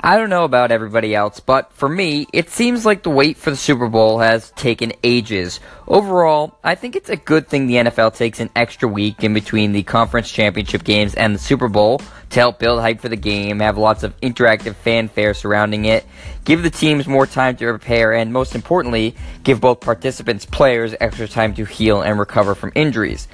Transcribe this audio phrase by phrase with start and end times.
[0.00, 3.50] I don't know about everybody else, but for me, it seems like the wait for
[3.50, 5.58] the Super Bowl has taken ages.
[5.88, 9.72] Overall, I think it's a good thing the NFL takes an extra week in between
[9.72, 12.00] the conference championship games and the Super Bowl
[12.30, 16.06] to help build hype for the game, have lots of interactive fanfare surrounding it,
[16.44, 21.26] give the teams more time to prepare, and most importantly, give both participants players extra
[21.26, 23.26] time to heal and recover from injuries.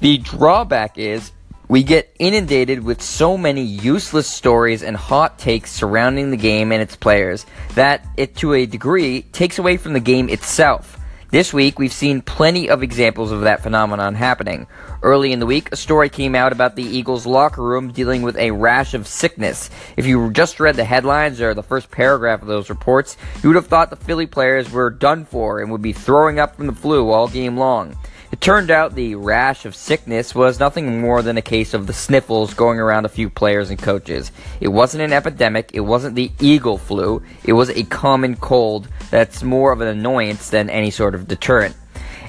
[0.00, 1.32] The drawback is
[1.72, 6.82] we get inundated with so many useless stories and hot takes surrounding the game and
[6.82, 7.46] its players
[7.76, 11.00] that it, to a degree, takes away from the game itself.
[11.30, 14.66] This week, we've seen plenty of examples of that phenomenon happening.
[15.02, 18.36] Early in the week, a story came out about the Eagles' locker room dealing with
[18.36, 19.70] a rash of sickness.
[19.96, 23.56] If you just read the headlines or the first paragraph of those reports, you would
[23.56, 26.74] have thought the Philly players were done for and would be throwing up from the
[26.74, 27.96] flu all game long.
[28.42, 32.54] Turned out the rash of sickness was nothing more than a case of the sniffles
[32.54, 34.32] going around a few players and coaches.
[34.60, 39.44] It wasn't an epidemic, it wasn't the eagle flu, it was a common cold that's
[39.44, 41.76] more of an annoyance than any sort of deterrent.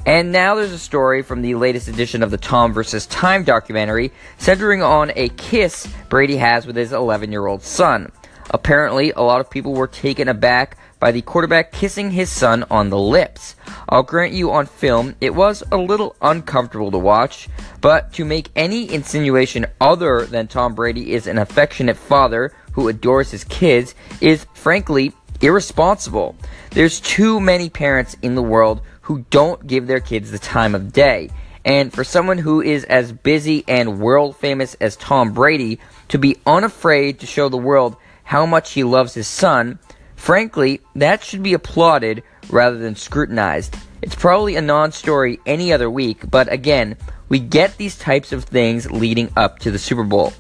[0.06, 3.08] And now there's a story from the latest edition of the Tom vs.
[3.08, 8.12] Time documentary centering on a kiss Brady has with his 11 year old son.
[8.50, 12.90] Apparently, a lot of people were taken aback by the quarterback kissing his son on
[12.90, 13.56] the lips.
[13.90, 17.50] I'll grant you on film, it was a little uncomfortable to watch,
[17.82, 23.32] but to make any insinuation other than Tom Brady is an affectionate father who adores
[23.32, 26.36] his kids is frankly irresponsible.
[26.72, 30.94] There's too many parents in the world who don't give their kids the time of
[30.94, 31.30] day.
[31.66, 36.38] And for someone who is as busy and world famous as Tom Brady to be
[36.46, 39.80] unafraid to show the world how much he loves his son,
[40.16, 43.76] frankly, that should be applauded rather than scrutinized.
[44.02, 46.98] It's probably a non story any other week, but again,
[47.30, 50.34] we get these types of things leading up to the Super Bowl.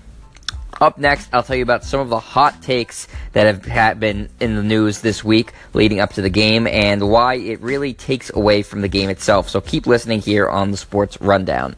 [0.81, 4.55] Up next, I'll tell you about some of the hot takes that have been in
[4.55, 8.63] the news this week leading up to the game and why it really takes away
[8.63, 9.49] from the game itself.
[9.49, 11.75] So keep listening here on the Sports Rundown.